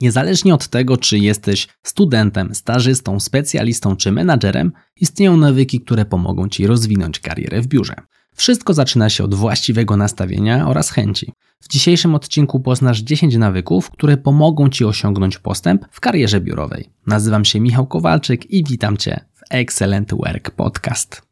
[0.00, 6.66] Niezależnie od tego, czy jesteś studentem, stażystą, specjalistą czy menadżerem, istnieją nawyki, które pomogą Ci
[6.66, 7.94] rozwinąć karierę w biurze.
[8.34, 11.32] Wszystko zaczyna się od właściwego nastawienia oraz chęci.
[11.60, 16.90] W dzisiejszym odcinku poznasz 10 nawyków, które pomogą Ci osiągnąć postęp w karierze biurowej.
[17.06, 21.22] Nazywam się Michał Kowalczyk i witam Cię w Excellent Work Podcast.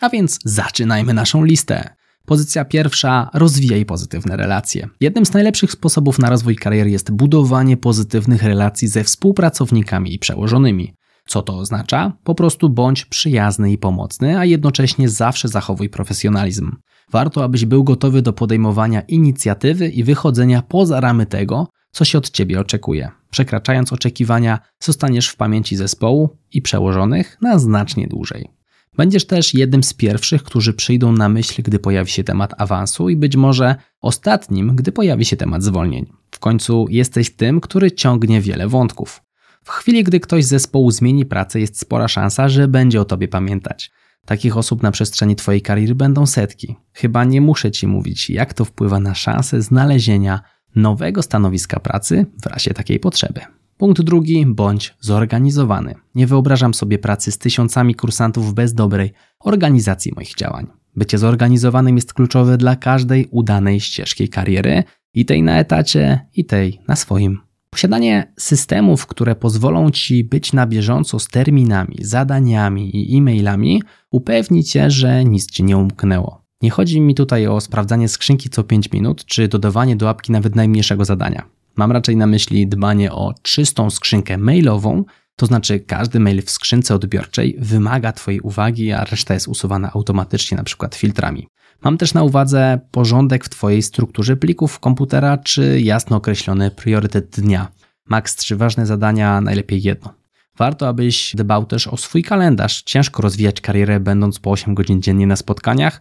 [0.00, 1.94] A więc zaczynajmy naszą listę.
[2.26, 4.88] Pozycja pierwsza rozwijaj pozytywne relacje.
[5.00, 10.94] Jednym z najlepszych sposobów na rozwój kariery jest budowanie pozytywnych relacji ze współpracownikami i przełożonymi.
[11.26, 12.12] Co to oznacza?
[12.24, 16.76] Po prostu bądź przyjazny i pomocny, a jednocześnie zawsze zachowuj profesjonalizm.
[17.10, 22.30] Warto, abyś był gotowy do podejmowania inicjatywy i wychodzenia poza ramy tego, co się od
[22.30, 23.10] ciebie oczekuje.
[23.30, 28.48] Przekraczając oczekiwania, zostaniesz w pamięci zespołu i przełożonych na znacznie dłużej.
[28.96, 33.16] Będziesz też jednym z pierwszych, którzy przyjdą na myśl, gdy pojawi się temat awansu i
[33.16, 36.06] być może ostatnim, gdy pojawi się temat zwolnień.
[36.30, 39.22] W końcu jesteś tym, który ciągnie wiele wątków.
[39.64, 43.28] W chwili, gdy ktoś z zespołu zmieni pracę, jest spora szansa, że będzie o tobie
[43.28, 43.90] pamiętać.
[44.26, 46.76] Takich osób na przestrzeni Twojej kariery będą setki.
[46.92, 50.40] Chyba nie muszę Ci mówić, jak to wpływa na szansę znalezienia
[50.76, 53.40] nowego stanowiska pracy w razie takiej potrzeby.
[53.76, 55.94] Punkt drugi, bądź zorganizowany.
[56.14, 60.66] Nie wyobrażam sobie pracy z tysiącami kursantów bez dobrej organizacji moich działań.
[60.96, 66.80] Bycie zorganizowanym jest kluczowe dla każdej udanej ścieżki kariery, i tej na etacie, i tej
[66.88, 67.38] na swoim.
[67.70, 74.90] Posiadanie systemów, które pozwolą Ci być na bieżąco z terminami, zadaniami i e-mailami, upewni Cię,
[74.90, 76.44] że nic Ci nie umknęło.
[76.62, 80.56] Nie chodzi mi tutaj o sprawdzanie skrzynki co 5 minut, czy dodawanie do apki nawet
[80.56, 81.42] najmniejszego zadania.
[81.76, 85.04] Mam raczej na myśli dbanie o czystą skrzynkę mailową,
[85.36, 90.56] to znaczy każdy mail w skrzynce odbiorczej wymaga Twojej uwagi, a reszta jest usuwana automatycznie,
[90.56, 91.48] na przykład filtrami.
[91.82, 97.68] Mam też na uwadze porządek w Twojej strukturze plików komputera, czy jasno określony priorytet dnia.
[98.08, 100.14] Max trzy ważne zadania, najlepiej jedno.
[100.58, 102.82] Warto, abyś dbał też o swój kalendarz.
[102.82, 106.00] Ciężko rozwijać karierę, będąc po 8 godzin dziennie na spotkaniach,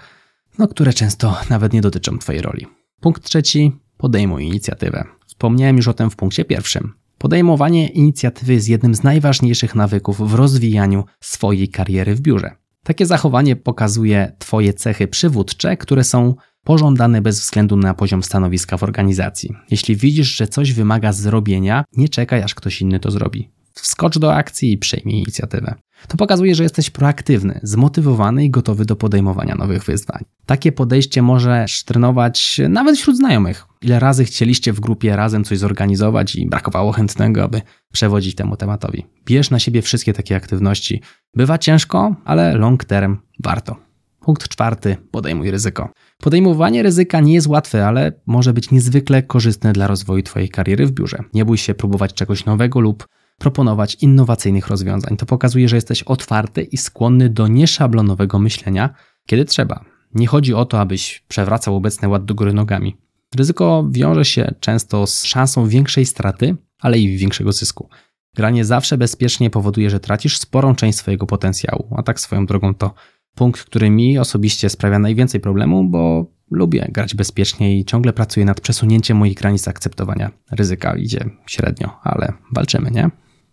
[0.59, 2.68] no, które często nawet nie dotyczą Twojej roli.
[3.02, 3.72] Punkt trzeci.
[3.98, 5.03] Podejmuj inicjatywę.
[5.34, 6.94] Wspomniałem już o tym w punkcie pierwszym.
[7.18, 12.56] Podejmowanie inicjatywy jest jednym z najważniejszych nawyków w rozwijaniu swojej kariery w biurze.
[12.84, 18.84] Takie zachowanie pokazuje Twoje cechy przywódcze, które są pożądane bez względu na poziom stanowiska w
[18.84, 19.56] organizacji.
[19.72, 23.50] Jeśli widzisz, że coś wymaga zrobienia, nie czekaj, aż ktoś inny to zrobi.
[23.74, 25.76] Wskocz do akcji i przejmij inicjatywę.
[26.08, 30.24] To pokazuje, że jesteś proaktywny, zmotywowany i gotowy do podejmowania nowych wyzwań.
[30.46, 33.66] Takie podejście może trenować nawet wśród znajomych.
[33.84, 37.62] Ile razy chcieliście w grupie razem coś zorganizować i brakowało chętnego, aby
[37.92, 39.06] przewodzić temu tematowi.
[39.26, 41.02] Bierz na siebie wszystkie takie aktywności.
[41.36, 43.76] Bywa ciężko, ale long term warto.
[44.20, 44.98] Punkt czwarty.
[45.12, 45.90] Podejmuj ryzyko.
[46.18, 50.92] Podejmowanie ryzyka nie jest łatwe, ale może być niezwykle korzystne dla rozwoju Twojej kariery w
[50.92, 51.18] biurze.
[51.34, 53.08] Nie bój się próbować czegoś nowego lub
[53.38, 55.18] proponować innowacyjnych rozwiązań.
[55.18, 58.90] To pokazuje, że jesteś otwarty i skłonny do nieszablonowego myślenia,
[59.26, 59.86] kiedy trzeba.
[60.16, 62.98] Nie chodzi o to, abyś przewracał obecny ład do góry nogami.
[63.36, 67.90] Ryzyko wiąże się często z szansą większej straty, ale i większego zysku.
[68.36, 72.94] Granie zawsze bezpiecznie powoduje, że tracisz sporą część swojego potencjału, a tak swoją drogą to
[73.36, 78.62] punkt, który mi osobiście sprawia najwięcej problemu, bo lubię grać bezpiecznie i ciągle pracuję nad
[78.62, 80.32] przesunięciem moich granic akceptowania.
[80.52, 83.10] Ryzyka idzie średnio, ale walczymy, nie?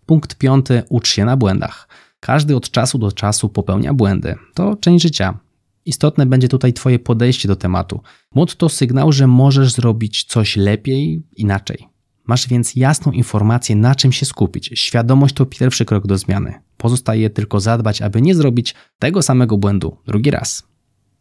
[0.06, 1.88] Punkt piąty, ucz się na błędach.
[2.20, 4.34] Każdy od czasu do czasu popełnia błędy.
[4.54, 5.38] To część życia.
[5.86, 8.00] Istotne będzie tutaj Twoje podejście do tematu.
[8.34, 11.88] Młot to sygnał, że możesz zrobić coś lepiej, inaczej.
[12.26, 14.70] Masz więc jasną informację, na czym się skupić.
[14.74, 16.54] Świadomość to pierwszy krok do zmiany.
[16.76, 20.70] Pozostaje tylko zadbać, aby nie zrobić tego samego błędu drugi raz.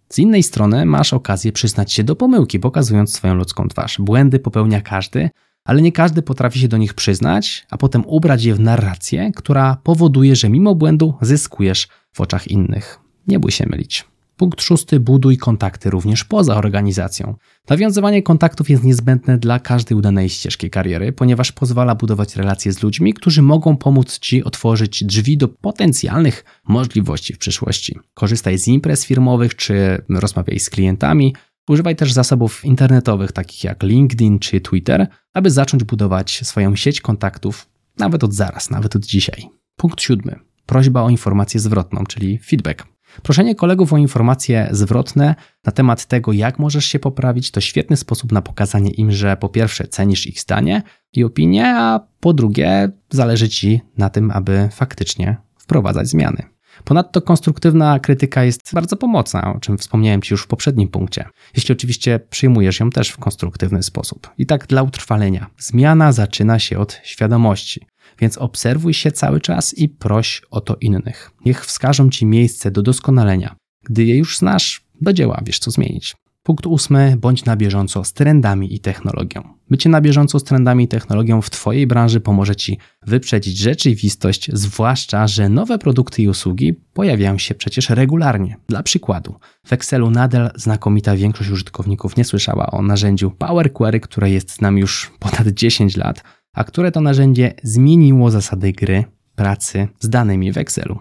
[0.10, 3.98] Z innej strony masz okazję przyznać się do pomyłki, pokazując swoją ludzką twarz.
[4.00, 5.30] Błędy popełnia każdy,
[5.66, 9.78] ale nie każdy potrafi się do nich przyznać, a potem ubrać je w narrację, która
[9.84, 13.00] powoduje, że mimo błędu zyskujesz w oczach innych.
[13.28, 14.09] Nie bój się mylić.
[14.40, 15.00] Punkt szósty.
[15.00, 17.36] Buduj kontakty również poza organizacją.
[17.70, 23.14] Nawiązywanie kontaktów jest niezbędne dla każdej udanej ścieżki kariery, ponieważ pozwala budować relacje z ludźmi,
[23.14, 28.00] którzy mogą pomóc Ci otworzyć drzwi do potencjalnych możliwości w przyszłości.
[28.14, 31.36] Korzystaj z imprez firmowych czy rozmawiaj z klientami,
[31.68, 37.70] Używaj też zasobów internetowych takich jak LinkedIn czy Twitter, aby zacząć budować swoją sieć kontaktów
[37.98, 39.50] nawet od zaraz, nawet od dzisiaj.
[39.76, 40.40] Punkt siódmy.
[40.66, 42.99] Prośba o informację zwrotną, czyli feedback.
[43.24, 45.36] Proszenie kolegów o informacje zwrotne
[45.66, 49.50] na temat tego, jak możesz się poprawić, to świetny sposób na pokazanie im, że po
[49.50, 50.84] pierwsze cenisz ich zdanie
[51.14, 56.44] i opinię, a po drugie zależy ci na tym, aby faktycznie wprowadzać zmiany.
[56.84, 61.26] Ponadto konstruktywna krytyka jest bardzo pomocna, o czym wspomniałem Ci już w poprzednim punkcie.
[61.56, 64.30] Jeśli oczywiście przyjmujesz ją też w konstruktywny sposób.
[64.38, 65.50] I tak dla utrwalenia.
[65.58, 67.86] Zmiana zaczyna się od świadomości.
[68.22, 71.32] Więc obserwuj się cały czas i proś o to innych.
[71.46, 73.56] Niech wskażą Ci miejsce do doskonalenia.
[73.84, 76.16] Gdy je już znasz, do dzieła wiesz co zmienić.
[76.44, 79.44] Punkt ósmy, bądź na bieżąco z trendami i technologią.
[79.70, 85.28] Bycie na bieżąco z trendami i technologią w Twojej branży pomoże Ci wyprzedzić rzeczywistość, zwłaszcza,
[85.28, 88.58] że nowe produkty i usługi pojawiają się przecież regularnie.
[88.68, 89.36] Dla przykładu,
[89.66, 94.62] w Excelu nadal znakomita większość użytkowników nie słyszała o narzędziu Power Query, które jest z
[94.62, 96.24] nami już ponad 10 lat,
[96.54, 99.04] a które to narzędzie zmieniło zasady gry,
[99.36, 101.00] pracy z danymi w Excelu.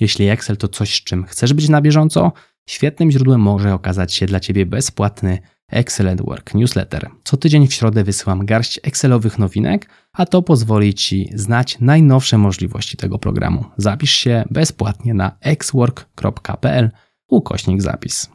[0.00, 2.32] Jeśli Excel to coś, z czym chcesz być na bieżąco,
[2.66, 5.38] Świetnym źródłem może okazać się dla Ciebie bezpłatny
[5.68, 7.10] Excellent Work Newsletter.
[7.24, 12.96] Co tydzień w środę wysyłam garść Excelowych nowinek, a to pozwoli Ci znać najnowsze możliwości
[12.96, 13.64] tego programu.
[13.76, 16.90] Zapisz się bezpłatnie na xwork.pl
[17.28, 18.30] ukośnik zapis.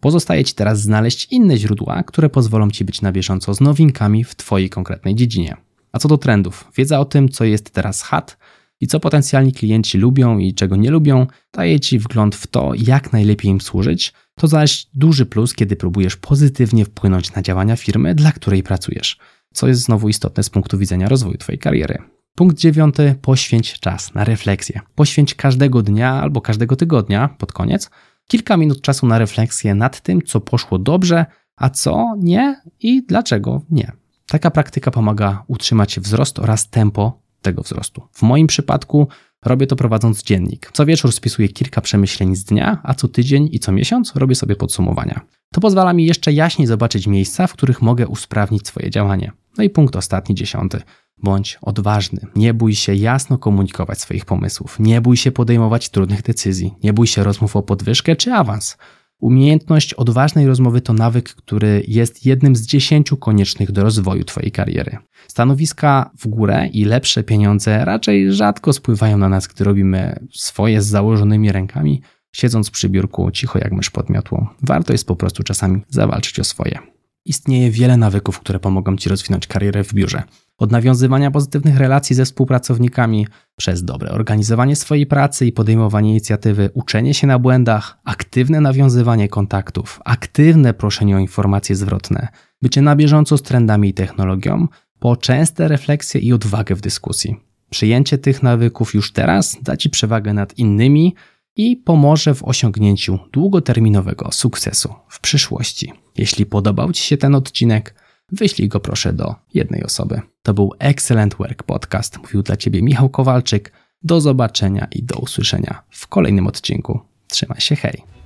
[0.00, 4.34] Pozostaje Ci teraz znaleźć inne źródła, które pozwolą Ci być na bieżąco z nowinkami w
[4.34, 5.56] Twojej konkretnej dziedzinie.
[5.92, 8.36] A co do trendów, wiedza o tym, co jest teraz hot,
[8.80, 13.12] i co potencjalni klienci lubią i czego nie lubią, daje Ci wgląd w to, jak
[13.12, 14.12] najlepiej im służyć.
[14.34, 19.18] To zaś duży plus, kiedy próbujesz pozytywnie wpłynąć na działania firmy, dla której pracujesz,
[19.54, 21.98] co jest znowu istotne z punktu widzenia rozwoju Twojej kariery.
[22.34, 24.80] Punkt dziewiąty: poświęć czas na refleksję.
[24.94, 27.90] Poświęć każdego dnia albo każdego tygodnia, pod koniec,
[28.28, 31.26] kilka minut czasu na refleksję nad tym, co poszło dobrze,
[31.56, 33.99] a co nie i dlaczego nie.
[34.30, 38.02] Taka praktyka pomaga utrzymać wzrost oraz tempo tego wzrostu.
[38.12, 39.08] W moim przypadku
[39.44, 40.70] robię to prowadząc dziennik.
[40.72, 44.56] Co wieczór spisuję kilka przemyśleń z dnia, a co tydzień i co miesiąc robię sobie
[44.56, 45.20] podsumowania.
[45.52, 49.32] To pozwala mi jeszcze jaśniej zobaczyć miejsca, w których mogę usprawnić swoje działanie.
[49.58, 50.82] No i punkt ostatni, dziesiąty.
[51.22, 52.20] Bądź odważny.
[52.36, 54.76] Nie bój się jasno komunikować swoich pomysłów.
[54.78, 56.74] Nie bój się podejmować trudnych decyzji.
[56.82, 58.76] Nie bój się rozmów o podwyżkę czy awans.
[59.20, 64.98] Umiejętność odważnej rozmowy to nawyk, który jest jednym z dziesięciu koniecznych do rozwoju Twojej kariery.
[65.28, 70.86] Stanowiska w górę i lepsze pieniądze raczej rzadko spływają na nas, gdy robimy swoje z
[70.86, 72.02] założonymi rękami,
[72.32, 74.46] siedząc przy biurku cicho jak mysz pod miotłą.
[74.62, 76.78] Warto jest po prostu czasami zawalczyć o swoje.
[77.24, 80.22] Istnieje wiele nawyków, które pomogą Ci rozwinąć karierę w biurze.
[80.58, 83.26] Od nawiązywania pozytywnych relacji ze współpracownikami,
[83.56, 90.00] przez dobre organizowanie swojej pracy i podejmowanie inicjatywy, uczenie się na błędach, aktywne nawiązywanie kontaktów,
[90.04, 92.28] aktywne proszenie o informacje zwrotne,
[92.62, 94.68] bycie na bieżąco z trendami i technologią,
[94.98, 97.36] po częste refleksje i odwagę w dyskusji.
[97.70, 101.14] Przyjęcie tych nawyków już teraz da Ci przewagę nad innymi
[101.56, 105.92] i pomoże w osiągnięciu długoterminowego sukcesu w przyszłości.
[106.16, 107.94] Jeśli podobał Ci się ten odcinek,
[108.32, 110.20] wyślij go proszę do jednej osoby.
[110.42, 112.18] To był Excellent Work Podcast.
[112.18, 113.72] Mówił dla Ciebie Michał Kowalczyk.
[114.02, 117.00] Do zobaczenia i do usłyszenia w kolejnym odcinku.
[117.28, 118.19] Trzymaj się, hej!